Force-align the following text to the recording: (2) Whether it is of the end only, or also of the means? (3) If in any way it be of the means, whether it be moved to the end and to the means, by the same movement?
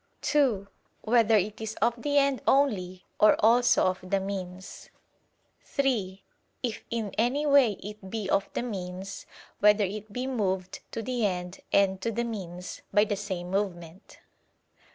(2) 0.21 0.67
Whether 1.03 1.37
it 1.37 1.61
is 1.61 1.75
of 1.75 2.01
the 2.01 2.17
end 2.17 2.41
only, 2.47 3.05
or 3.19 3.35
also 3.39 3.85
of 3.85 3.99
the 4.01 4.19
means? 4.19 4.89
(3) 5.63 6.23
If 6.63 6.83
in 6.89 7.13
any 7.19 7.45
way 7.45 7.73
it 7.73 8.09
be 8.09 8.27
of 8.27 8.49
the 8.53 8.63
means, 8.63 9.27
whether 9.59 9.83
it 9.85 10.11
be 10.11 10.25
moved 10.25 10.79
to 10.93 11.03
the 11.03 11.23
end 11.27 11.59
and 11.71 12.01
to 12.01 12.11
the 12.11 12.23
means, 12.23 12.81
by 12.91 13.03
the 13.05 13.15
same 13.15 13.51
movement? 13.51 14.17